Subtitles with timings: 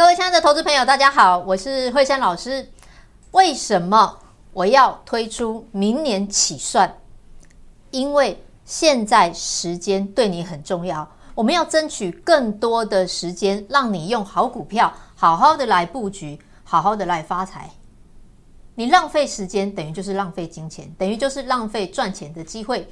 [0.00, 2.66] 各位亲爱的投资朋友，大家好，我是惠珊老师。
[3.32, 4.18] 为什么
[4.54, 6.96] 我要推出明年起算？
[7.90, 17.70] 因为现在时间对你很重要，我们要争取更多的时间，让你用好股票好好的来布局，好好的来发财。
[18.76, 22.88] 你浪费时间，等于就是浪费金钱，等于就是浪费赚钱的机会。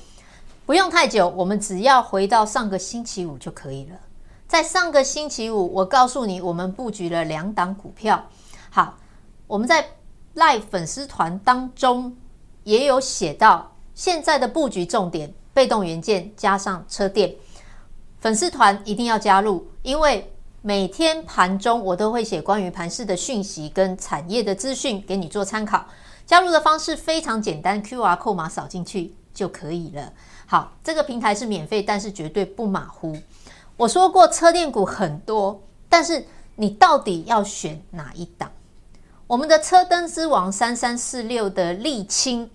[0.67, 3.97] 不用太久，我们只要回到上个星期五就可以了。
[4.49, 8.25] 在上个星期五，我告诉你，我们布局了两档股票。
[8.71, 8.97] 好，
[9.47, 9.87] 我们在
[10.35, 12.17] Live 粉丝团当中
[12.65, 17.35] 也有写到，现在的布局重点：被动元件加上车电。
[18.21, 25.85] 粉丝团一定要加入，因为每天盘中我都会写关于盘市的讯息跟产业的资讯给你做参考。
[26.25, 30.11] 加入的方式非常简单，QR 码扫进去就可以了。
[30.47, 33.15] 好，这个平台是免费，但是绝对不马虎。
[33.79, 38.51] 我说过车电股很多，但是你到底要选哪一档？
[39.29, 42.51] 我们的车灯之王三三四六的沥青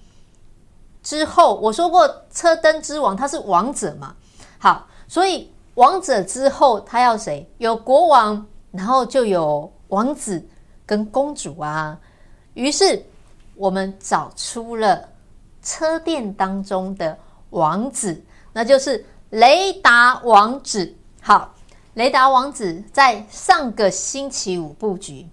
[1.01, 4.13] 之后，我说过车灯之王它是王者嘛？
[4.59, 7.49] 好，所以王者之后他要谁？
[7.57, 10.45] 有国王，然后就有王子
[10.85, 11.97] 跟公主啊。
[12.53, 13.01] 于是
[13.55, 15.07] 我们找出了
[15.61, 17.17] 车电当中的
[17.51, 18.21] 王子，
[18.51, 20.93] 那就是雷达王子。
[21.25, 21.55] 好，
[21.93, 25.25] 雷达王子在上个星期五布局，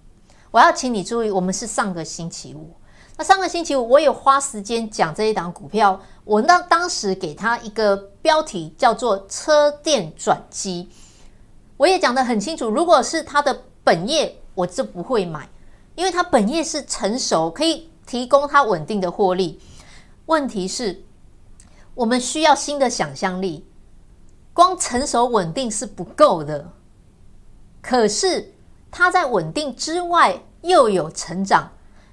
[0.52, 2.72] 我要请你注意，我们是上个星期五。
[3.16, 10.88] 那上个星期五，我有花时间讲这一档股票，我那当时给他一个标题叫做“车电转机”，
[11.77, 12.70] 我也讲得很清楚。
[12.70, 15.48] 如果是他的本业，我就不会买，
[15.97, 19.58] 因为他本业是成熟，可以提供他稳定的获利。
[20.27, 21.02] 问题是，
[21.97, 23.66] 我们需要新的想象力。
[24.61, 26.72] 光成熟稳定是不够的，
[27.80, 28.53] 可是
[28.91, 31.70] 它在稳定之外又有成长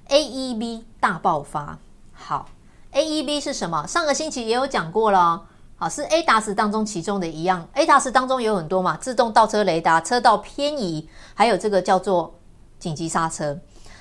[0.08, 1.78] ，AEB 大爆发。
[2.14, 2.48] 好
[2.94, 3.86] ，AEB 是什么？
[3.86, 5.44] 上个星期也有讲过了，
[5.76, 7.68] 好，是 ADAS 当中其中的一样。
[7.74, 12.36] ADAS 当中有很多嘛，自动倒车雷达、车道偏移，还有这个叫做
[12.78, 13.58] 紧急刹车。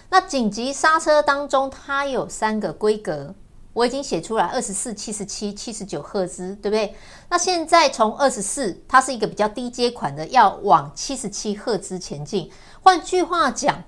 [0.10, 3.36] 那紧急刹车当中，它有三个规格。
[3.78, 6.96] 我已经写出来，二十四、七十七、七十九赫兹，对不对？
[7.30, 12.50] 那现在从二十四，它是一个比较低阶款的，要往七十七赫兹前进。
[12.82, 13.84] 换句话讲，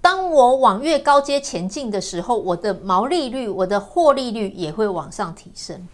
[0.00, 5.86] 当我往越高阶前进的时候，我的毛利率、我的获利率也会往上提升。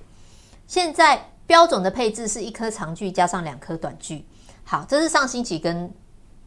[0.69, 4.25] 现在标准的配置是一颗长距加上两颗短距。
[4.63, 5.93] 好，这是上星期跟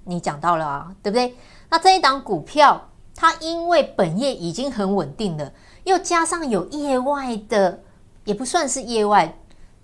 [0.06, 1.36] 你讲到了啊，对不对？
[1.70, 5.52] 那这一档股票，它因为本业已经很稳定了。
[5.86, 7.82] 又加上有业外的，
[8.24, 9.38] 也不算是业外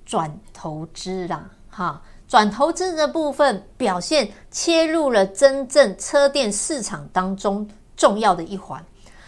[0.06, 8.84] 转投资啦，哈，转投资的部分表现切入了真正车电市场当中重要的一环，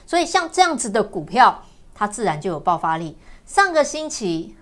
[0.06, 3.18] 所以像这样子的股票，它自然就有爆发力。
[3.46, 4.56] 上个星期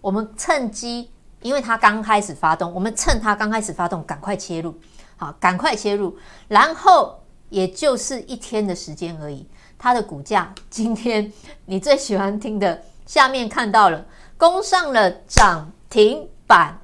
[0.00, 1.10] 我们趁机，
[1.42, 4.74] 因为它刚开始发动，我们趁它刚开始发动，赶快切入，
[5.16, 6.16] 好，赶快切入，
[6.48, 9.46] 然后也就是一天的时间而已。
[9.78, 11.32] 它的股价今天
[11.66, 14.04] 你最喜欢听的下面看到了，
[14.36, 16.78] 攻上了涨停板。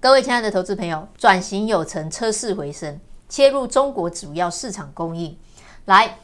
[0.00, 5.36] 各位亲爱的投资朋友，转型有成，车市回升，切入中国主要市场供应。
[5.86, 6.18] 来，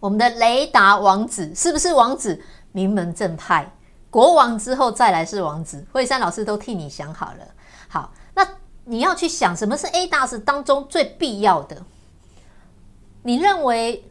[0.00, 2.42] 我们的雷达王子是不是王子？
[2.72, 3.72] 名门正派，
[4.10, 5.86] 国王之后再来是王子。
[5.92, 7.46] 惠珊老师都替你想好了。
[7.88, 8.46] 好，那
[8.84, 11.80] 你要去想什么是 ADAS 当中最必要的？
[13.26, 14.04] 你认为？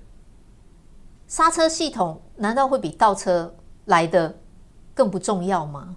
[1.25, 3.55] 刹车系统难道会比倒车
[3.85, 4.37] 来的
[4.93, 5.95] 更不重要吗？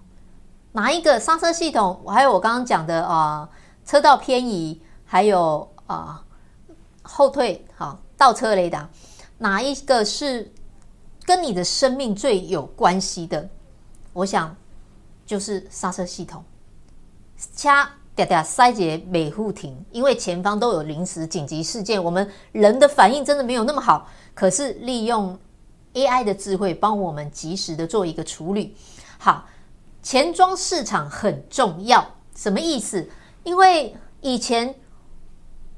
[0.71, 2.01] 哪一个刹车系统？
[2.07, 3.47] 还有我刚刚讲的啊、
[3.85, 6.25] 车道偏移，还有啊、
[7.03, 8.89] 后退，好倒车雷达，
[9.37, 10.51] 哪一个是
[11.25, 13.49] 跟你的生命最有关系的？
[14.13, 14.55] 我想
[15.25, 16.43] 就是刹车系统。
[17.53, 24.07] 掐嗲嗲塞节美护停，因为前方都有临时紧急事件，我们人的反应真的没有那么好。
[24.33, 25.37] 可是利用
[25.93, 28.75] AI 的智慧帮我们及时的做一个处理。
[29.17, 29.45] 好，
[30.03, 32.05] 前装市场很重要，
[32.35, 33.07] 什么意思？
[33.43, 34.75] 因为以前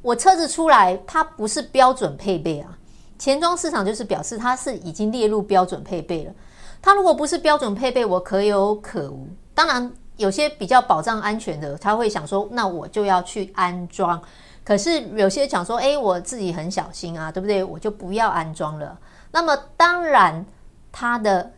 [0.01, 2.77] 我车子出来，它不是标准配备啊。
[3.19, 6.33] 前装市场就是表示它是已经列入标准配备了。
[6.81, 9.27] 它如果不是标准配备，我可有可无。
[9.54, 14.21] 当然，有些比较保障安全的，他会想说，那我就要去安装。
[14.63, 17.63] 可是有些讲说，诶，我自己很小心啊，对不对？
[17.63, 18.97] 我就不要安装了。
[19.31, 20.45] 那么当然，
[20.91, 21.51] 它的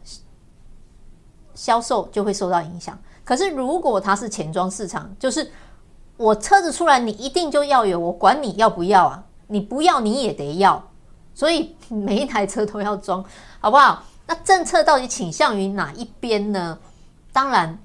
[1.53, 2.97] 销售就会受到影响。
[3.25, 5.51] 可是如果它是前装市场，就是
[6.17, 9.23] 我车子出来，你一定就要有，我管你要不要啊。
[9.47, 10.81] 你不要你也得要，
[11.35, 13.23] 所以每一台车都要装，
[13.59, 14.01] 好不好？
[14.25, 16.79] 那政策到底倾向于哪一边呢？
[17.33, 17.77] 当然，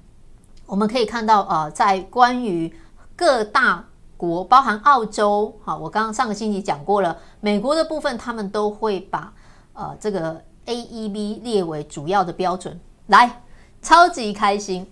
[0.69, 2.71] 我们可以看到，呃，在关于
[3.15, 3.83] 各大
[4.15, 9.33] 国，包含澳洲，好，我刚刚上个星期讲过了，美国的部分，他们都会把
[9.73, 12.79] 呃这个 AEB 列为主要的标准。
[13.07, 13.41] 来，
[13.81, 14.85] 超级开心，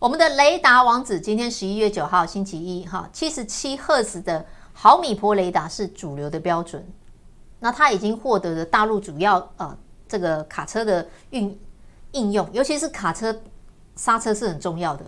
[0.00, 6.84] 我们的雷达王子今天十一月九号星期一，哈，七十七赫兹的毫米波雷达是主流的标准。
[7.60, 9.78] 那它已经获得了大陆主要呃。
[10.08, 11.58] 这个卡车的运
[12.10, 13.34] 应用，尤其是卡车
[13.96, 15.04] 刹车是很重要的，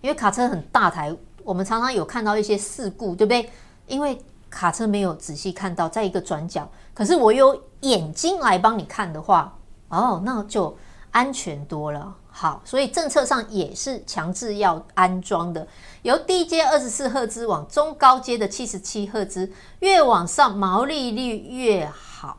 [0.00, 1.14] 因为卡车很大台，
[1.44, 3.50] 我们常常有看到一些事故，对不对？
[3.86, 9.56] 因为卡车没有仔细看到，在一个转角，可是我有眼睛来帮你看的话，
[9.88, 10.76] 哦，那就
[11.10, 12.14] 安全多了。
[12.30, 15.66] 好，所以政策上也是强制要安装的，
[16.02, 19.50] 由低阶二十四赫兹往中高阶的七十七赫兹，
[19.80, 22.38] 越往上毛利率越好。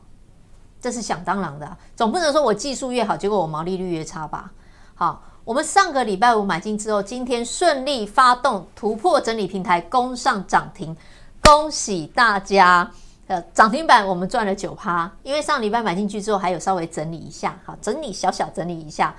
[0.79, 4.53] 这是想当然的，总不能说我技术越好，结果我毛利率越差吧？
[4.95, 10.95] 好，我们上个礼拜五买进之后，今天顺利发动突破整理平台，攻上涨停，
[11.41, 12.91] 恭喜大家！
[13.25, 19.15] 呃，涨停板我们赚了九趴，因为上礼拜买进去之后，还有稍微整理一下，好，整理小小整理一下。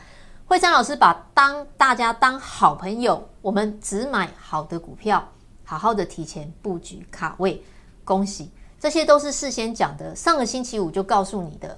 [0.47, 5.29] 惠山老师把当大家当好朋友，我们只买好的股票，
[5.65, 7.61] 好好的提前布局卡位，
[8.05, 8.49] 恭喜！
[8.79, 11.77] 这些都是事先讲的，上个星期五就告诉你的，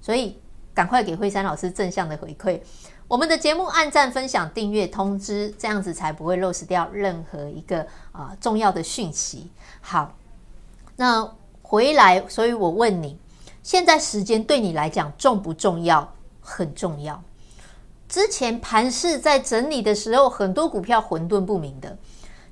[0.00, 0.40] 所以
[0.72, 2.58] 赶快给惠山老师正向的回馈。
[3.06, 9.50] 我们的节目按赞、分享、订阅、通知，这样子才不会漏失掉任何一个啊、重要的讯息。
[9.80, 10.14] 好，
[10.96, 11.30] 那
[11.60, 13.18] 回来，所以我问你，
[13.62, 16.12] 现在时间对你来讲重不重要？
[16.40, 17.22] 很重要。
[18.08, 21.96] 之前盘势在整理的时候，很多股票混沌不明的。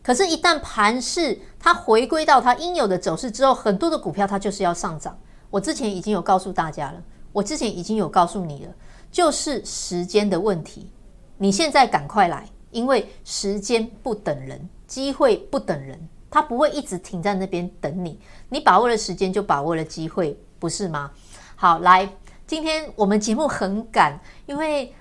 [0.03, 5.17] 可是，一旦盘势它回归到它应有的走势之后，很多的股票它就是要上涨。
[5.49, 7.03] 我之前已经有告诉大家了，
[7.33, 8.73] 我之前已经有告诉你了，
[9.13, 10.91] 就是时间的问题。
[11.39, 15.97] 你现在赶快来，因为时间不等人，机会不等人，
[16.29, 18.19] 它不会一直停在那边等你。
[18.49, 21.13] 你把握了时间，就把握了机会，不是吗？
[21.55, 22.13] 好，来，
[22.47, 24.93] 今天我们节目很赶，因为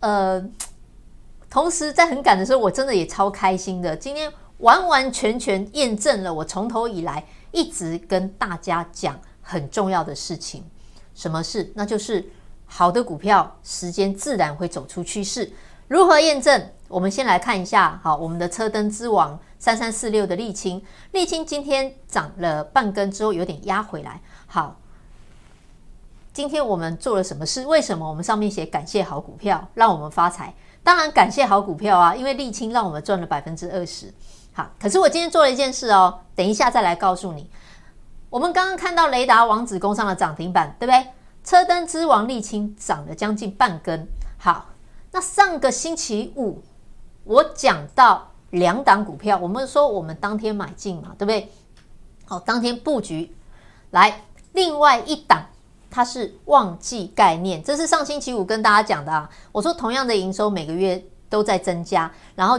[0.00, 0.44] 呃。
[1.50, 3.94] 同时，在很赶的时候，我真的也超开心的。
[3.94, 10.64] 今天完完全全验证了我从头以来一直跟大家讲很重要的事情。
[11.14, 11.70] 什么事？
[11.74, 12.24] 那就是
[12.74, 15.52] 好的股票，时间自然会走出趋势。
[15.88, 16.70] 如何验证？
[16.88, 18.00] 我们先来看一下。
[18.02, 20.82] 好，我们的车灯之王三三四六的沥青，
[21.12, 24.18] 沥青今天涨了半根之后，有点压回来。
[24.46, 24.74] 好，
[26.32, 27.66] 今天我们做了什么事？
[27.66, 30.54] 为什么我们上面写感谢好股票，让我们发财？
[30.82, 34.10] 当然感谢好股票啊，因为沥青让我们赚了百分之二十。
[34.54, 37.50] 好，可是我今天做了一件事哦，等一下再来告诉你。
[38.30, 41.06] 我们刚刚看到雷达王子攻上了涨停板，对不对？
[41.44, 44.08] 车灯之王沥青涨了将近半根。
[44.38, 44.66] 好，
[45.10, 46.62] 那上个星期五
[47.24, 51.50] 我讲到两档股票，我们说我们当天买进嘛，对不对？
[52.24, 53.34] 好，当天布局
[53.90, 54.22] 来
[54.52, 55.46] 另外一档。
[55.94, 59.28] 它是旺季概念，这是上星期五跟大家讲的啊。
[59.52, 62.58] 我说同样的营收每个月都在增加，然后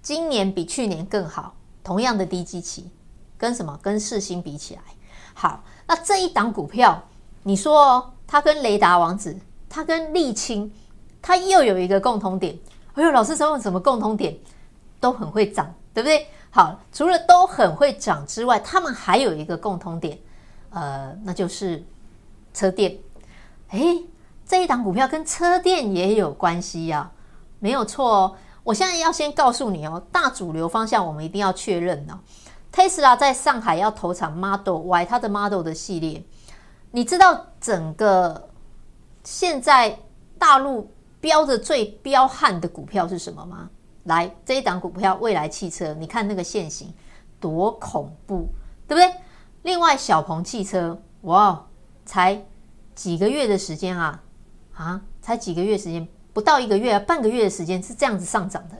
[0.00, 2.88] 今年比去年更好，同样的低基期，
[3.36, 3.76] 跟什么？
[3.82, 4.82] 跟世芯比起来，
[5.34, 5.64] 好。
[5.88, 7.02] 那这一档股票，
[7.44, 10.68] 你说哦，它跟雷达王子，它跟丽清，
[11.22, 12.58] 它又有一个共同点。
[12.94, 14.36] 哎呦，老师说什么共同点？
[14.98, 16.26] 都很会涨，对不对？
[16.50, 20.18] 好，除了都很会涨之外，他们还有一个共同点，
[20.70, 21.80] 呃，那就是。
[22.56, 22.96] 车电，
[23.70, 24.00] 诶，
[24.46, 27.10] 这一档股票跟车电也有关系呀，
[27.58, 28.36] 没有错哦。
[28.62, 32.14] 我现在要先告诉你哦，大主流方向我们一定要确认哦。
[32.72, 36.22] Tesla 在上海要投产 Model Y，它的 Model 的系列，
[36.94, 38.50] 你知道整个
[39.24, 39.98] 现在
[40.38, 40.88] 大陆
[41.20, 43.68] 标的最彪悍的股票是什么吗？
[44.04, 46.94] 来，这一档股票未来汽车，你看那个线型
[47.40, 48.46] 多恐怖，
[48.86, 49.12] 对不对？
[49.62, 51.66] 另外，小鹏汽车，哇！
[52.06, 52.40] 才
[52.94, 54.22] 几个月的时间啊，
[54.74, 58.76] 啊，才几个月时间，不到一个月啊，半个月的时间是这样子上涨的。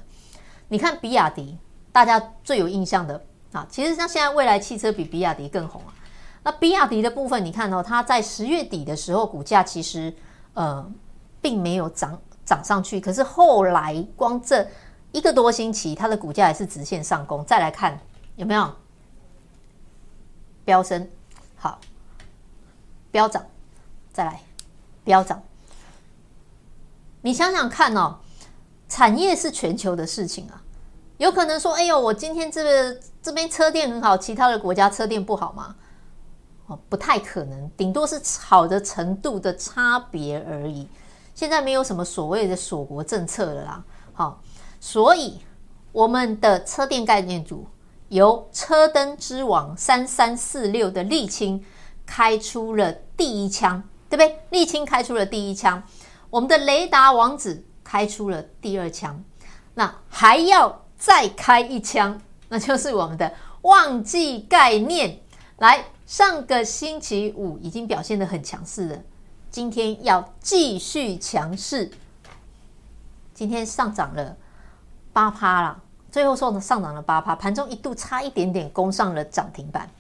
[0.69, 1.59] 你看比亚迪，
[1.91, 5.93] 大家最有印象的啊，其实像现在未来汽车比比亚迪更红啊。
[6.45, 10.15] 那比亚迪的部分，你看哦，它在十月底的时候，股价其实
[10.53, 10.89] 呃
[11.41, 14.65] 并没有涨涨上去，可是后来光这
[15.11, 17.45] 一个多星期，它的股价也是直线上攻。
[17.45, 17.99] 再来看
[18.37, 18.73] 有没有
[20.65, 21.11] 飙升？
[21.57, 21.81] 好。
[23.11, 23.47] 飙涨，
[24.13, 24.41] 再来
[25.05, 25.41] 飙涨。
[27.21, 28.19] 你想想看哦，
[28.89, 30.61] 产业是全球的事情啊，
[31.19, 35.77] 有可能说，哎呦，我今天这个这边车电很好，其他的国家车电不好吗？
[36.67, 40.89] 哦，不太可能，顶多是好的程度的差别而已。
[41.35, 43.85] 现在没有什么所谓的锁国政策了啦。
[44.15, 44.41] 好，
[44.81, 45.41] 所以
[45.93, 47.67] 我们的车电概念组
[48.09, 51.63] 由车灯之王三三四六的沥青
[52.07, 54.41] 开出了第一枪，对不对？
[54.51, 55.83] 沥青开出了第一枪，
[56.31, 59.23] 我们的雷达王子开出了第二枪，
[59.75, 62.19] 那还要再开一枪，
[62.49, 65.21] 那就是我们的旺季概念
[65.59, 65.85] 来。
[66.15, 69.03] 上个星期五已经表现得很强势了，
[69.51, 71.91] 今天要继续强势。
[73.35, 74.37] 今天上涨了
[75.13, 79.91] 八趴了，最后说呢上涨了八趴，盘中一度差一点点攻上了涨停板。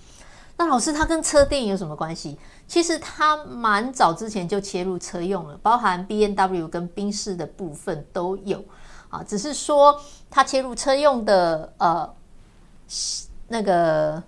[0.56, 2.38] 那老师，它跟车电有什么关系？
[2.68, 8.64] 其实它蛮早之前就切入车用了，包含 B N W 跟宾士的部分都有
[9.08, 12.14] 啊，只是说它切入车用的呃
[13.48, 14.22] 那个。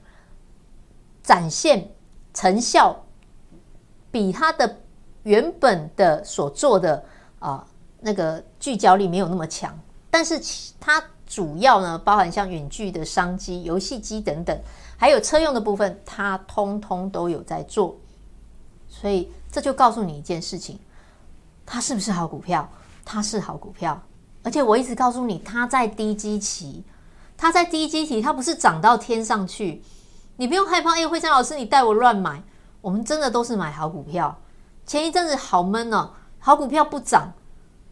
[1.27, 1.91] 展现
[2.33, 3.05] 成效
[4.13, 4.79] 比它的
[5.25, 7.05] 原本的所做的
[7.41, 7.67] 啊、
[8.01, 9.77] 那个聚焦力没有那么强，
[10.09, 10.41] 但是
[10.79, 14.57] 它主要呢包含像远距的商机、游戏机等等，
[14.97, 17.97] 还有车用的部分，它通通都有在做。
[18.89, 20.79] 所以这就告诉你一件事情：
[21.67, 22.71] 它是不是好股票？
[23.05, 24.01] 它是好股票，
[24.45, 26.85] 而且我一直告诉你，它在低基期，
[27.37, 29.83] 它在低基期，它不是涨到天上去。
[30.37, 32.43] 你不用害怕，哎，慧珊老师，你带我乱买，
[32.81, 34.37] 我们真的都是买好股票。
[34.85, 37.33] 前一阵子好闷哦，好股票不涨，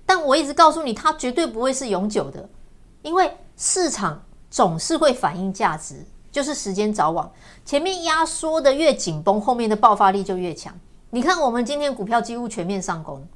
[0.04, 2.48] 但我一直告诉你，它绝对不会是永久的，
[3.02, 7.28] 因为市场总是会反映价值，就是时间早晚。
[7.64, 10.72] 前面压缩的越紧绷，后面的爆发力就越强。
[11.10, 13.26] 你看，我们今天股票几乎全面上攻。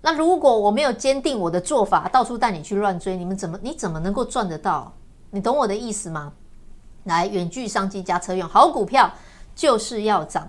[0.00, 4.92] 那如果我没有坚定我的做法，到处带你去乱追，你们怎么你怎么能够赚得到？
[5.30, 6.32] 你懂我的意思吗？
[7.04, 9.12] 来，远距商机加车用好股票
[9.54, 10.48] 就是要涨，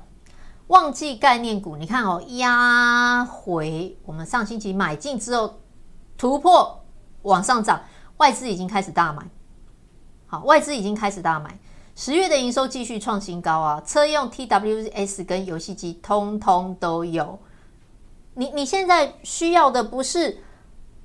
[0.67, 5.59] 旺季概念股，你看哦，压回我们上星期买进之后
[6.17, 6.83] 突破
[7.23, 7.81] 往上涨，
[8.17, 9.23] 外资已经开始大买，
[10.27, 11.57] 好，外资已经开始大买，
[11.95, 17.39] 十月的营收继续创新高啊，车用 TWS 跟游戏机通通都有，
[18.35, 20.37] 你你现在需要的不是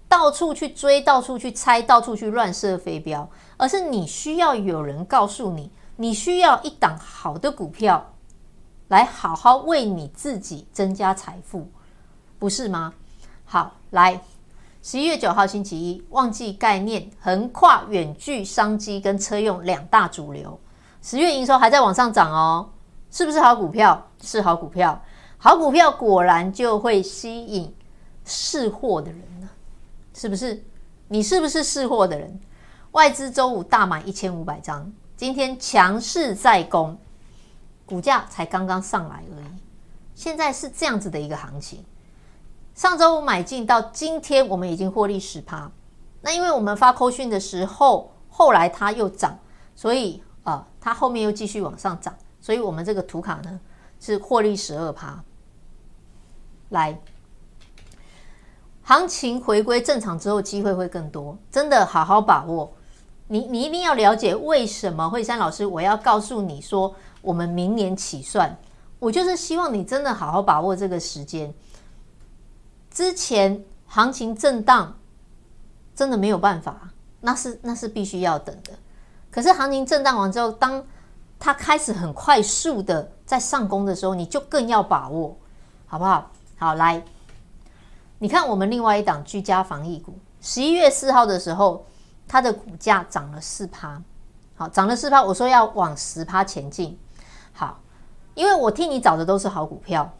[0.08, 3.28] 到处去追，到处去猜，到处去乱射飞镖。
[3.58, 8.14] 而是你需要有人告诉你，你需要一档好的股票，
[8.88, 11.68] 来好好为你自己增加财富，
[12.38, 12.94] 不是吗？
[13.44, 14.22] 好，来
[14.80, 20.58] 十一月九号星期一，旺季概念横跨远距商机跟车用两大主流，
[21.02, 22.70] 十月营收还在往上涨哦，
[23.10, 24.06] 是不是好股票？
[24.22, 25.02] 是好股票，
[25.36, 27.74] 好股票果然就会吸引
[28.24, 29.48] 识货的人呢，
[30.14, 30.64] 是不是？
[31.08, 32.40] 你是不是识货的人？
[32.92, 36.98] 外资周五大买一千五百张，今天强势在攻，
[37.84, 39.46] 股价才刚刚上来而已。
[40.14, 41.84] 现在是这样子的一个行情。
[42.74, 45.70] 上周五买进到今天，我们已经获利十趴。
[46.22, 49.38] 那因为我们发扣讯的时候，后来它又涨，
[49.76, 53.60] 所以啊、它后面又继续往上涨，所以我们这个图卡呢
[54.00, 55.22] 是获利十二趴。
[56.70, 56.98] 来。
[58.82, 62.72] 行情回归正常之后，机会会更多，真的好好把握。
[63.28, 68.56] 你你一定要了解为什么惠珊老师我要告诉你说，我们明年起算，
[68.98, 71.52] 我就是希望你真的好好把握这个时间。
[72.90, 74.98] 之前行情震荡，
[75.94, 78.72] 真的没有办法，那是那是必须要等的。
[79.30, 80.82] 可是行情震荡完之后，当
[81.38, 85.36] 它开始很快速的在上攻的时候，你就更要把握，
[85.86, 86.30] 好不好？
[86.56, 87.04] 好，来。
[88.18, 91.86] 你看，我们另外一档居家防疫股，十一月四号的时候，
[92.28, 94.00] 它的股价涨了四趴，
[94.54, 95.22] 好，涨了四趴。
[95.22, 96.98] 我说要往十趴前进，
[97.52, 97.80] 好，
[98.34, 100.12] 因为我替你找的都是好股票。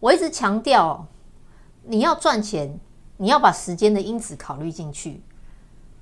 [0.00, 1.06] 我一直强调，
[1.82, 2.80] 你要赚钱，
[3.18, 5.22] 你要把时间的因子考虑进去。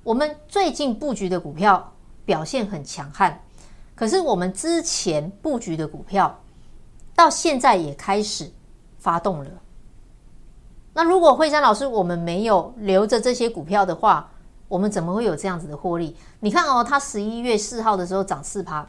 [0.03, 3.43] 我们最近布局的股票表现很强悍，
[3.93, 6.39] 可是我们之前布局的股票
[7.13, 8.49] 到现在也开始
[8.97, 9.51] 发动了。
[10.93, 14.31] 那如果惠珊老师我们没有留着这些股票的话，
[14.69, 16.15] 我们怎么会有这样子的获利？
[16.39, 18.87] 你看哦，它十一月四号的时候涨四趴，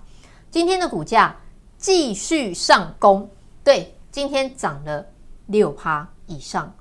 [0.50, 1.34] 今天的股价
[1.78, 3.28] 继续上攻，
[3.64, 5.06] 对，今天涨了
[5.46, 6.72] 六趴以上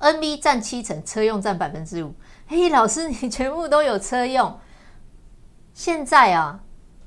[0.00, 2.14] ，NB 占七成，车用占百分之五。
[2.46, 4.58] 嘿，老师你全部都有车用，
[5.74, 6.60] 现在啊，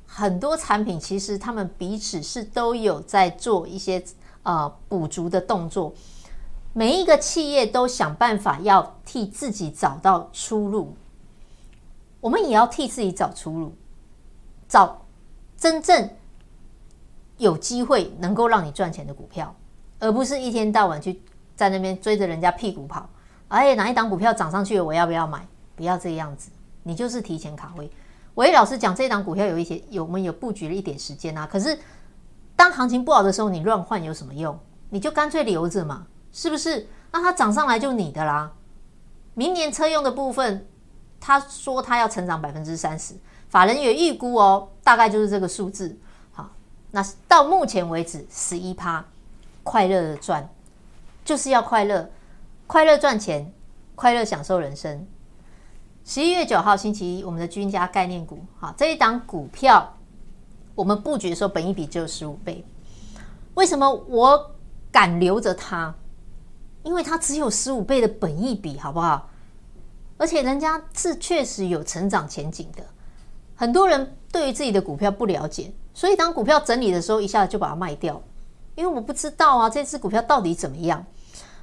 [0.05, 4.01] 很多产品其实他们彼此是都有在做一些
[4.43, 5.93] 呃补足的动作。
[6.73, 10.95] 每一个企业都想办法要替自己找到出路，
[12.23, 13.75] 我们也要替自己找出路，
[14.69, 15.05] 找
[15.57, 16.09] 真正
[17.37, 19.53] 有机会能够让你赚钱的股票，
[19.99, 21.21] 而不是一天到晚去
[21.53, 23.09] 在那边追着人家屁股跑。
[23.49, 25.45] 哎，哪一档股票涨上去了，我要不要买？
[25.75, 26.49] 不要这样子，
[26.83, 27.91] 你就是提前卡位。
[28.33, 31.45] 我也老实讲，这一档股票有一些有我们有布局了一点时间啊。
[31.45, 31.77] 可是
[32.55, 34.57] 当行情不好的时候，你乱换有什么用？
[34.89, 36.87] 你就干脆留着嘛，是不是？
[37.11, 38.49] 那它涨上来就你的啦。
[39.33, 40.65] 明年车用的部分，
[41.25, 43.15] 他说他要成长百分之三十，
[43.47, 45.97] 法人也预估哦，大概就是这个数字。
[46.33, 46.49] 好，
[46.91, 49.05] 那到目前为止十一趴，
[49.63, 50.49] 快乐的赚，
[51.23, 52.09] 就是要快乐，
[52.67, 53.49] 快乐赚钱，
[53.95, 55.07] 快乐享受人生。
[56.03, 59.95] 十一月九号星期一，我们的君家概念股，好，这一档股票，
[60.75, 62.65] 我们布局的时候，本一比只有十五倍。
[63.53, 64.51] 为什么我
[64.91, 65.95] 敢留着它？
[66.83, 69.29] 因为它只有十五倍的本一比，好不好？
[70.23, 72.83] 而且人家是确实有成长前景的。
[73.57, 78.21] 很多人对于自己的股票不了解，所以当股票整理的时候，一下子就把它卖掉。
[78.75, 81.05] 因为我不知道啊，这支股票到底怎么样？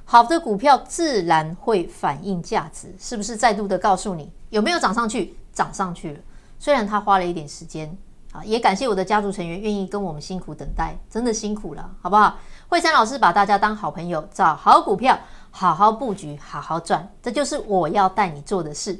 [0.05, 3.35] 好的股票自然会反映价值，是不是？
[3.35, 5.35] 再度的告诉你，有没有涨上去？
[5.51, 6.19] 涨上去了，
[6.59, 7.97] 虽然它花了一点时间。
[8.31, 12.37] 啊，也感谢我的家族成员愿意跟我们辛苦等待，真的辛苦了，好不好？
[12.69, 15.19] 惠珊老师把大家当好朋友，找好股票，
[15.51, 18.97] 好好布局，好好赚，这就是我要带你做的事。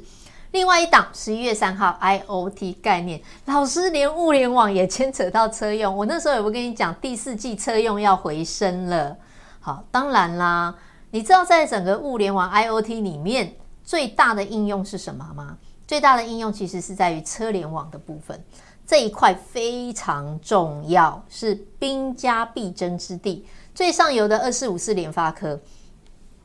[0.52, 9.16] 另外一档，十一月三号，IOT 概念，老师连物联网也牵扯到车用，我那时候有没有跟你讲，第四季车用要回升了？
[9.60, 10.74] 好，当然啦，
[11.10, 15.56] 你知道在整个物联网 IOT 里面最大的应用是什么吗？
[15.86, 18.38] 最大的应用其实是在于车联网的部分。
[18.86, 23.46] 这一块非常重要，是兵家必争之地。
[23.74, 25.58] 最上游的二四五四联发科，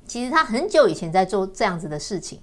[0.07, 2.41] 其实他很久以前在做这样子的事情。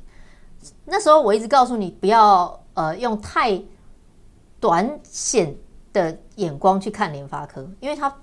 [0.85, 3.61] 那时候我一直告诉你，不要呃用太
[4.61, 5.57] 短浅
[5.93, 8.15] 的眼光去看联发科，因为它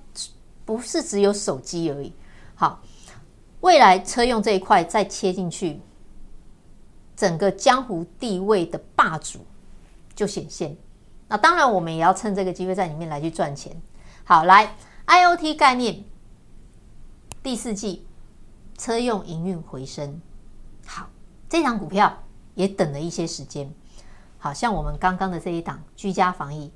[0.63, 2.13] 不是只有手机而已。
[2.55, 2.81] 好，
[3.61, 5.81] 未来车用这一块再切进去，
[7.15, 9.39] 整个江湖地位的霸主
[10.15, 10.75] 就显现。
[11.27, 13.79] 那当然，我们也要趁这个机会在里面来去赚钱。
[14.23, 14.75] 好，来
[15.07, 16.03] IOT 概念，
[17.41, 18.05] 第四季
[18.81, 20.19] 车用营运回升。
[20.87, 21.07] 好，
[21.47, 22.17] 这档股票
[22.55, 23.71] 也等了一些时间。
[24.39, 26.73] 好像我们刚刚的这一档居家防疫，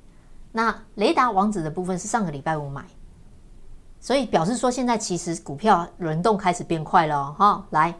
[0.52, 2.84] 那雷达王子的部分是上个礼拜五买，
[3.98, 7.66] 所以表示说现在其实股票轮动开始变快了哈、哦。
[7.70, 7.92] 来，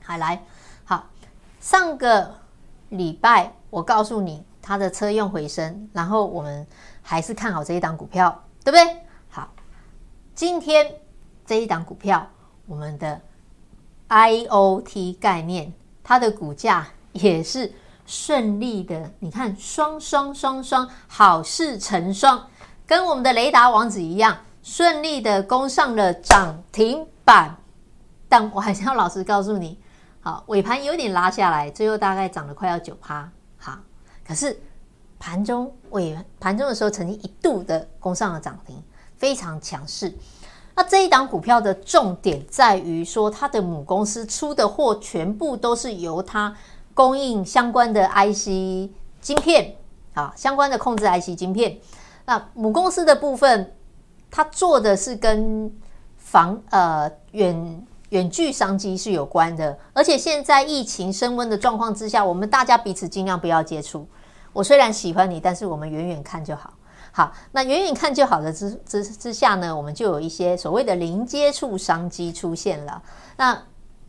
[0.00, 0.42] 还来，
[0.84, 1.04] 好，
[1.60, 2.34] 上个
[2.88, 4.42] 礼拜我告诉你。
[4.64, 6.64] 它的车用回升，然后我们
[7.02, 9.04] 还是看好这一档股票，对不对？
[9.28, 9.52] 好，
[10.36, 10.86] 今天
[11.44, 12.24] 这一档股票，
[12.66, 13.20] 我们的
[14.08, 15.72] IOT 概念，
[16.02, 17.72] 它的股价也是
[18.06, 19.10] 顺利的。
[19.18, 22.46] 你看，双双双双，好事成双，
[22.86, 27.56] 跟我们的雷达王子一样，顺利的攻上了涨停板。
[28.28, 29.78] 但我还是要老实告诉你，
[30.20, 33.30] 好，尾盘有点拉下来，最后大概涨了快要九趴。
[33.58, 33.78] 好
[34.26, 34.58] 可是
[35.18, 38.82] 盘中尾盘中的时候，曾经一度的攻上了涨停，
[39.16, 40.12] 非常强势。
[40.74, 46.54] 那这一档股票的重点在于说，它的母公司出的货全部都是由它
[46.94, 49.76] 供应相关的 IC 晶片
[50.14, 51.78] 啊，相关的控制 IC 晶片。
[52.24, 53.74] 那母公司的部分，
[54.30, 55.70] 它做的是跟
[56.16, 59.78] 防呃远远距商机是有关的。
[59.92, 64.06] 而且现在疫情升温的状况之下，我们大家彼此尽量不要接触。
[64.52, 66.72] 我虽然喜欢你，但是我们远远看就好。
[67.12, 73.02] 好，那远远看就好的之之之下呢，我们就有一些所谓的零接触商机出现了。
[73.36, 73.62] 那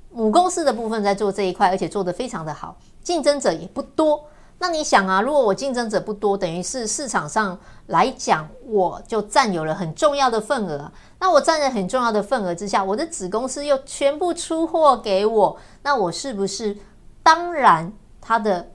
[0.10, 4.24] 母公司的部分在做这一块，而且做得非常的好，竞争者也不多。
[4.60, 10.92] 那你想啊，如果我竞争者不多，等于是市场上来讲，我就占有了很重要的份额。
[11.20, 16.78] 那我占了很重要的份额之下，我的子公司又全部出货给我，那我是不是
[17.22, 18.70] 当然它的？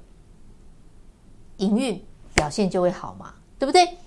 [1.59, 2.01] 营运
[2.35, 3.99] 表现就会好嘛，对不对？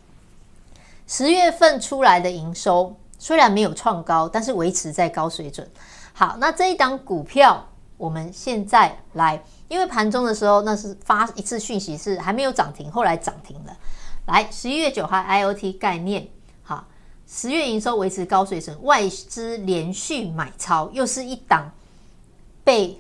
[1.12, 5.70] 十月份出来的营收虽然没有创高，但是维持在高水准。
[6.14, 13.78] 好，那这一档股票我们现在来，因为盘中的时候那是发一次讯息是还没有涨停，后来涨停了。
[14.28, 16.26] 来，十一月九号 IOT 概念，
[16.64, 16.88] 好，
[17.28, 21.70] 十月营收维持高水准，外资连续买超，又是一档
[22.64, 22.98] 被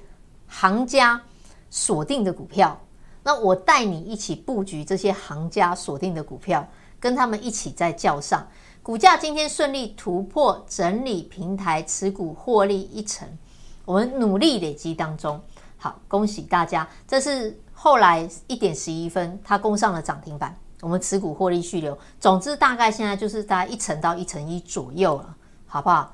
[0.47, 1.21] 行家
[1.69, 2.78] 锁定的股票。
[3.24, 6.67] 那我带你一起布局这些行家锁定的股票，
[7.02, 8.48] 跟他们一起在叫上，
[8.84, 13.28] 股价今天顺利突破整理平台，持股获利一成，
[13.84, 15.42] 我们努力累积当中，
[15.78, 16.88] 好，恭喜大家！
[17.08, 21.98] 这是后来一点十一分，它攻上了涨停板，我们持股获利续流。
[22.20, 25.36] 总之，大概现在就是在一成到一成一左右了，
[25.66, 26.14] 好不好？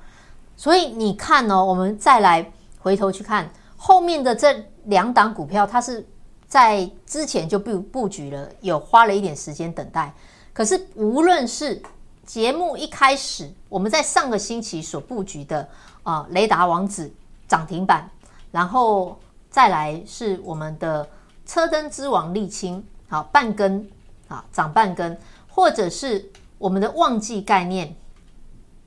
[0.56, 6.08] 所以你看哦，我们再来回头去看后面的这两档股票，它是
[6.48, 10.14] 在之前就布布局了，有花了一点时间等待。
[10.58, 11.80] 可是无论是
[12.26, 15.70] 节目一开始，我们在上个星期所布局的
[16.02, 17.14] 啊、雷达王子
[17.48, 18.10] 涨停板，
[18.50, 19.20] 然后
[19.52, 21.08] 再来是我们的
[21.46, 23.88] 车灯之王丽清，好半根
[24.28, 25.16] 啊涨半根，
[25.48, 27.96] 或者是我们的旺季概念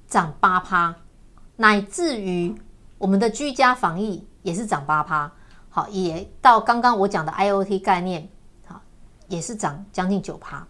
[0.09, 0.93] 涨八趴。
[1.55, 2.53] 乃至于
[2.99, 5.31] 我们的居家防疫也是涨八趴，
[5.69, 8.29] 好，也到刚刚我讲的 IoT 概念，
[8.67, 8.83] 好，
[9.29, 10.67] 也是涨将近九趴。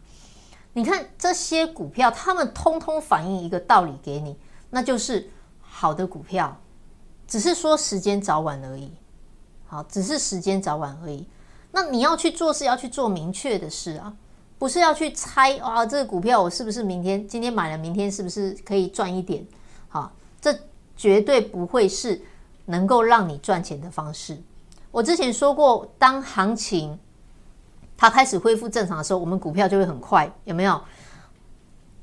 [0.72, 4.37] 你看这些股票，它们通通反映一个道理给你，
[4.70, 5.28] 那就是
[5.61, 6.56] 好的股票，
[7.26, 8.92] 只是说时间早晚而已，
[9.66, 11.26] 好，只是时间早晚而已。
[11.72, 14.14] 那你要去做，是要去做明确的事啊，
[14.59, 19.46] 不是要去猜啊，这个股票我是不是明天今天买了，明天是不是可以赚一点？
[19.88, 20.56] 好，这。
[20.96, 22.20] 绝对不会是
[22.66, 24.37] 能够让你赚钱的方式。
[24.90, 26.98] 我之前说过，当行情
[28.00, 30.80] 它开始恢复正常的时候，我们股票就会很快，有没有？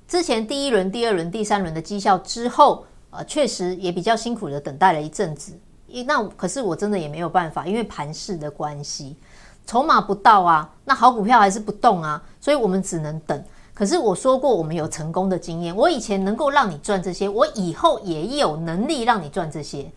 [0.07, 5.59] 之前第一轮、第二轮、第三轮的绩效之后，呃，确实也比较辛苦的等待了一阵子。
[6.05, 9.17] 那可是我真的也没有办法，因为盘势的关系，
[9.65, 13.43] 筹码不到啊，那好股票还是不动啊，所以我们只能等。
[13.73, 15.75] 可是我说过，我们有成功的经验。
[15.75, 19.91] 我以前能够让你赚这些，我以后也有能力让你赚这些。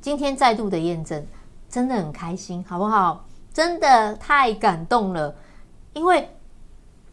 [0.00, 1.26] 今天再度的验证，
[1.68, 3.25] 真的很开心，好不好？
[3.56, 5.34] 真的太感动了。
[5.94, 6.28] 因为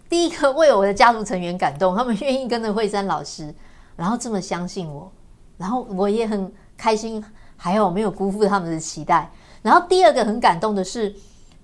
[0.09, 3.55] 第一个为我的家族成员感动，他们愿意跟着惠山老师，
[3.95, 5.09] 然后这么相信我，
[5.55, 7.23] 然后我也很开心，
[7.55, 9.31] 还有没有辜负他们的期待。
[9.61, 11.15] 然后第二个很感动的是，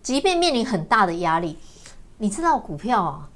[0.02, 1.58] 即便面临很大的压力，
[2.18, 3.30] 你知道股票啊。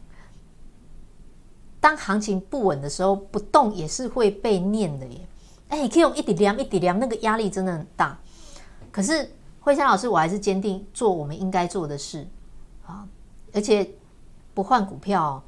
[1.82, 5.19] 当行情不稳的时候，不动也是会被念的耶。
[5.67, 8.17] 哎，可以用一点量一点量，那个压力真的很大。
[8.89, 9.29] 可是
[9.63, 12.28] 惠珊老师，我还是坚定做我们应该做的事
[12.86, 13.08] 啊，
[13.54, 13.89] 而且
[14.54, 15.41] 不换股票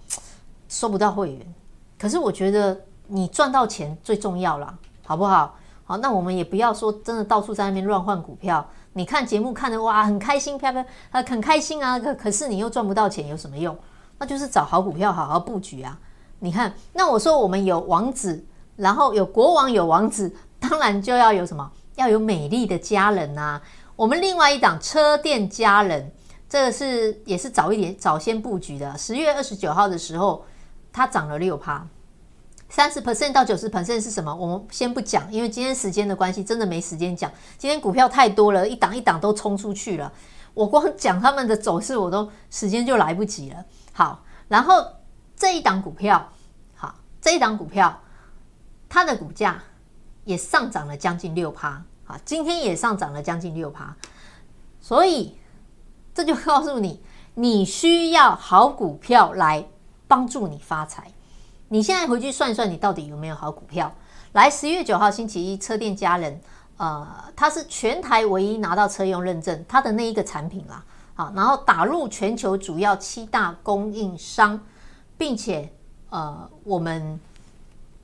[0.69, 1.53] 收不到会员。
[1.99, 4.73] 可是我觉得你赚到钱最重要啦，
[5.05, 5.53] 好不好？
[5.83, 8.65] 好，那我们也不要说真的到处在那边乱换股票。
[8.93, 13.77] 你看节目看得哇很开心，飘飘啊很开心啊，可可是你又赚不到钱，有什么用？
[14.17, 15.99] 那就是找好股票，好好布局啊。
[16.39, 18.45] 你看，那我说我们有王子，
[18.77, 21.69] 然后有国王，有王子，当然就要有什么？
[21.95, 23.61] 要有美丽的家人啊！
[23.95, 26.11] 我们另外一档车店家人，
[26.49, 28.97] 这个是也是早一点早先布局的。
[28.97, 30.45] 十月二十九号的时候，
[30.91, 31.87] 它涨了六趴，
[32.69, 34.33] 三十 percent 到九十 percent 是什么？
[34.35, 37.31] 我们先不讲，因为今天时间的关系，真的没时间讲。
[37.57, 40.11] 今天股票太多了，一档一档都冲出去了，
[40.53, 43.65] 我光讲他们的走势，我都时间就来不及了。
[43.93, 44.85] 好，然后。
[45.37, 46.29] 这一档股票，
[46.75, 48.01] 好，这一档股票，
[48.87, 49.61] 它的股价
[50.23, 53.95] 也上涨了将近六趴，好，今天也上涨了将近六趴，
[54.79, 55.35] 所以
[56.13, 57.01] 这就告诉你，
[57.33, 59.67] 你需要好股票来
[60.07, 61.11] 帮助你发财。
[61.67, 63.93] 你现在回去算一算，你到底有没有好股票？
[64.33, 66.39] 来，十月九号星期一，车店家人，
[66.77, 74.59] 呃，它是全台唯一拿到车用认证，它的那一个产品啦，好，然后打入全球主要七大供应商。
[75.17, 75.71] 并且，
[76.09, 77.17] 呃，我们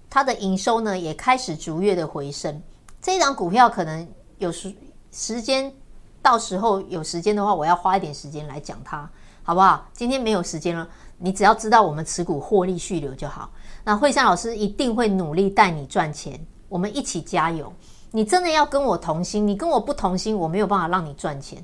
[0.10, 2.64] 它的营收呢也开始逐月的回升。
[3.02, 4.72] 这一档股票可能有时
[5.12, 5.74] 时间，
[6.22, 9.10] 到时候有时间的话，我要花一点时间来讲它，
[9.42, 9.90] 好不好？
[9.92, 10.88] 今天没有时间了，
[11.18, 13.50] 你只要知道我们持股获利续流就好。
[13.84, 17.74] 那惠珊老师一定会努力带你赚钱，我们一起加油。
[18.12, 21.64] 你真的要跟我同心，你跟我不同心，我没有办法让你赚钱。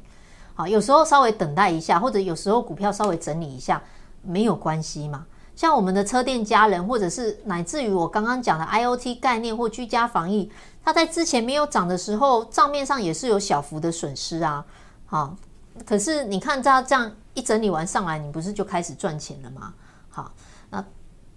[0.55, 3.79] 好，有时候稍微等待一下，或者有时候股票稍微整理一下，
[4.23, 5.27] 没有关系嘛。
[5.55, 10.51] 像我们的车店家人，或者是乃至于我刚刚讲的 IoT 概念或居家防疫，
[10.87, 14.65] 它在之前没有涨的时候，账面上也是有小幅的损失啊。
[15.05, 15.35] 好，
[15.85, 19.73] 可是你看它这样一整理完上来，你不是就开始赚钱了吗？
[20.07, 20.31] 好，
[20.69, 20.81] 那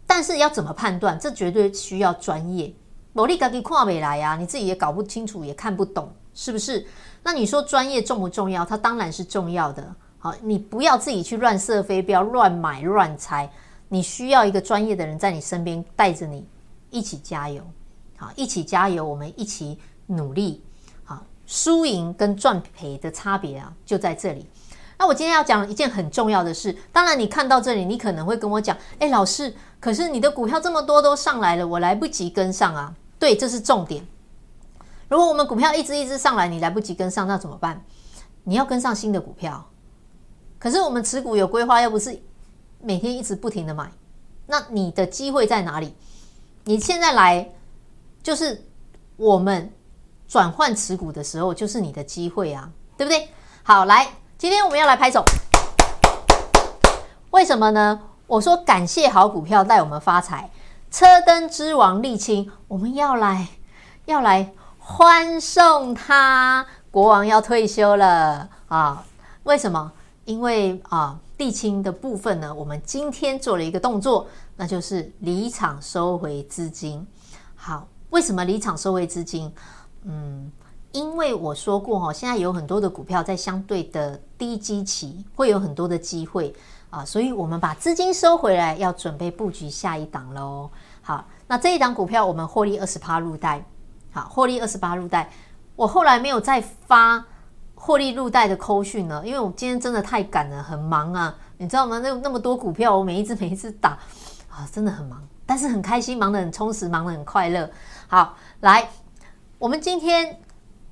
[0.06, 1.18] 但是要怎么判断？
[1.18, 2.72] 这绝对需要专业。
[3.12, 6.86] 某利自己看不来呀，你自己也搞不清楚，也看不懂，是不是？
[7.24, 8.64] 那你说专业重不重要？
[8.64, 9.84] 它当然是重要的。
[10.20, 13.50] 好，你不要自己去乱射飞镖，乱买乱猜。
[13.88, 16.46] 你需要一个专业的人在你身边带着你
[16.90, 17.60] 一起加油，
[18.20, 19.78] 好，一起加油，我们一起
[20.08, 20.62] 努力，
[21.04, 24.46] 好，输赢跟赚赔的差别啊就在这里。
[24.98, 32.94] 那我今天要讲一件很重要的事，当然你看到这里，你可能会跟我讲，哎，老师，可是你的股票这么多都上来了，我来不及跟上啊。
[33.18, 34.06] 对，这是重点。
[35.08, 37.82] 如果我们股票一直一直上来，你来不及跟上，那怎么办？
[38.44, 39.66] 你要跟上新的股票。
[40.58, 42.22] 可是我们持股有规划，又不是。
[42.82, 43.90] 每天一直不停的买，
[44.46, 45.94] 那你的机会在哪里？
[46.64, 47.50] 你现在来
[48.22, 48.64] 就是
[49.16, 49.72] 我们
[50.28, 53.28] 转换持股的时候，就是你的机会啊，对不对？
[53.62, 55.24] 好，来，今天我们要来拍手，
[57.30, 58.00] 为什么呢？
[58.26, 60.50] 我说感谢好股票带我们发财，
[60.90, 63.48] 车灯之王沥青，我们要来
[64.04, 69.04] 要来欢送他，国王要退休了啊！
[69.44, 69.92] 为什么？
[70.26, 77.04] 因为啊，沥青的部分呢，我们今天做了一个动作，那就是离场收回资金。
[77.56, 79.52] 好，为什么离场收回资金？
[80.02, 80.50] 嗯，
[80.92, 86.54] 因为我说过哈，现在有很多的股票在相对的低基期，会有很多的机会
[86.90, 90.70] 啊，所以我们把资金收回来，要准备布局下一档喽。
[91.02, 93.64] 好，那这一档股票我们获利二十趴入袋，
[94.12, 95.30] 好，获利二十八入袋，
[95.76, 97.24] 我后来没有再发。
[97.82, 99.26] 获利入袋的扣讯了？
[99.26, 101.98] 因为我今天真的太赶了，很忙啊，你知道吗？
[101.98, 103.98] 那那么多股票，我每一只每一只打
[104.50, 107.70] 啊，真的很忙，但是很开心，忙得很充实，忙得很快乐。
[108.12, 108.90] 好，来，
[109.56, 110.36] 我们今天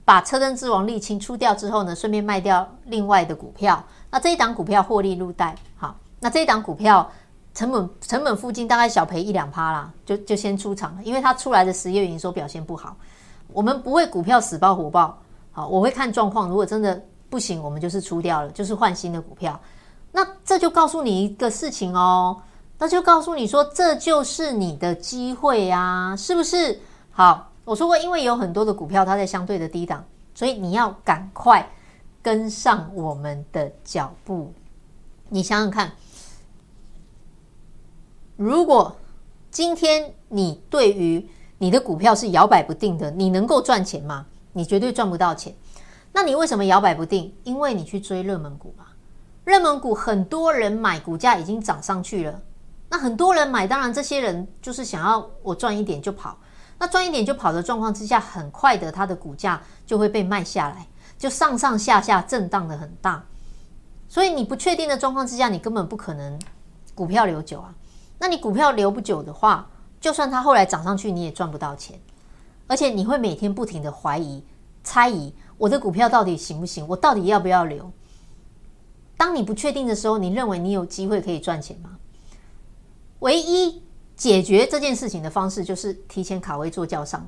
[0.04, 3.82] 把车灯之王沥青出掉之后呢，顺便卖掉另外的股票。
[4.08, 7.10] 那这一档股票获利入袋，好，那这一档股票
[7.52, 12.96] 成本成本附近大概小赔一两趴啦，就就先出场了，因为它出来的十月营收表现不好，
[13.52, 15.18] 我们不会股票死抱活抱。
[15.50, 19.58] 好，我会看状况，如果真的不行，我们就是出掉了，就是换新的股票。
[20.12, 22.40] 那这就告诉你一个事情哦，
[22.78, 26.80] 那就告诉你说，这就是你的机会啊，是不是？
[27.18, 30.04] 好，我说过，因为有很多的股票它在相对的低档，
[30.36, 31.68] 所以你要赶快
[32.22, 34.54] 跟上我们的脚步。
[35.28, 35.90] 你想想看，
[38.36, 38.96] 如果
[39.50, 41.28] 今天你对于
[41.58, 44.24] 你的股票是摇摆不定的，你能够赚钱吗？
[44.52, 45.52] 你绝对赚不到钱，
[46.12, 47.34] 那你为什么摇摆不定？
[47.42, 48.84] 因为你去追热门股嘛。
[49.44, 52.40] 热门股很多人买，股价已经涨上去了。
[52.88, 56.38] 那很多人买，当然这些人就是想要我赚一点就跑。
[56.78, 60.86] 那赚一点就跑的状况之下，很快的它的股价就会被卖下来，
[61.18, 63.24] 就上上下下震荡的很大。
[64.08, 66.38] 所以你不确定的状况之下，你根本不可能
[66.94, 67.74] 股票留久啊。
[68.18, 69.68] 那你股票留不久的话，
[70.00, 72.00] 就算它后来涨上去，你也赚不到钱。
[72.66, 74.44] 而且你会每天不停的怀疑、
[74.84, 76.86] 猜疑，我的股票到底行不行？
[76.86, 77.90] 我到底要不要留？
[79.16, 81.98] 当你不确定的时候，你认为你有机会可以赚钱吗？
[83.20, 83.82] 唯一
[84.18, 87.26] 解决这件事情的方式就是提前卡位做轿上，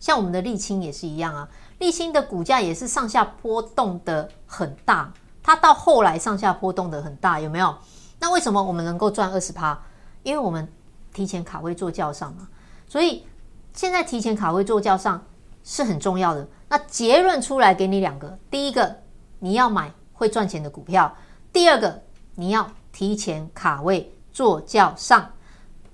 [0.00, 1.48] 像我们的沥青也是一样啊。
[1.78, 7.76] 沥青的股价也是上下波动的很大，它到后来上下波动的很大，有没有？
[8.18, 9.80] 那为什么我们能够赚二十趴？
[10.24, 10.66] 因为我们
[11.12, 12.48] 提前卡位做轿上嘛，
[12.88, 13.24] 所以。
[13.72, 15.24] 现在提前卡位做轿上
[15.62, 16.46] 是很重要的。
[16.68, 18.96] 那结论出来给你两个：第一个，
[19.38, 21.08] 你要买会赚钱的股票；
[21.52, 22.02] 第二个，
[22.34, 25.30] 你要提前卡位做轿上。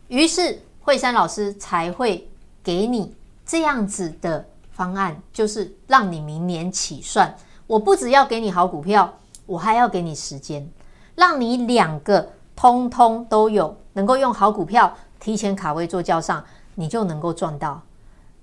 [0.09, 2.29] 于是惠山老师才会
[2.63, 3.15] 给你
[3.45, 7.35] 这样子的方案，就是让你明年起算。
[7.67, 9.13] 我不只要给你好股票，
[9.47, 10.69] 我还要给你时间，
[11.15, 16.45] 让你两个通通都有，能够用好股票提前卡位做交上。
[16.79, 17.81] 你就能够赚到。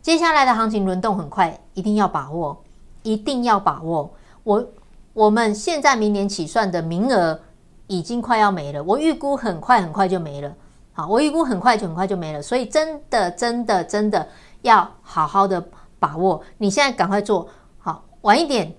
[0.01, 2.63] 接下来的行情轮动很快，一定要把握，
[3.03, 4.11] 一定要把握。
[4.43, 4.67] 我
[5.13, 7.39] 我们现在明年起算的名额
[7.85, 10.51] 已经快要没了，我预估很快很快就没了。
[10.93, 14.27] 好，我预估很快就很快就没了，所以真的真的真的
[14.61, 15.63] 要好好的
[15.99, 16.41] 把握。
[16.59, 18.73] 你现在赶快做好，晚一点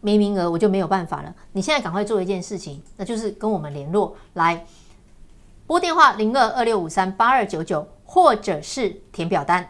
[0.00, 1.34] 没名额我就没有办法了。
[1.52, 4.64] 你现在赶快做一件事情，那就是跟我们联络，来
[5.66, 7.86] 拨电话零二二六五三八二九九。
[8.08, 9.68] 或者是填表单，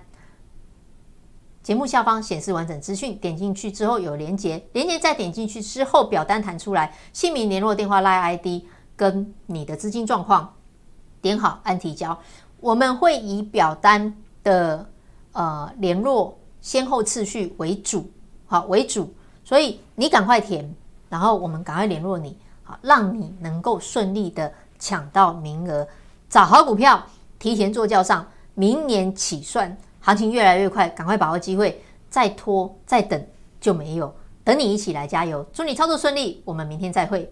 [1.63, 8.47] 节目下方显示完整资讯，点进去之后有连接，连接再点进去之后，表单弹出来，姓名、联络电话、LINE ID
[8.95, 10.55] 跟你的资金状况，
[11.27, 12.17] 点好按提交，
[12.61, 14.89] 我们会以表单的
[15.33, 18.09] 呃联络先后次序为主，
[18.47, 19.13] 好为主，
[19.45, 20.73] 所以你赶快填，
[21.09, 25.87] 然后我们赶快联络你，好让你能够顺利的抢到名额，
[26.29, 27.03] 找好股票。
[27.39, 33.27] 提前做叫上，明年起算，行情越来越快，赶快把握机会，再拖再等
[33.61, 34.15] 就没有。
[34.43, 37.31] 等你一起来加油，祝你操作顺利，我们明天再会。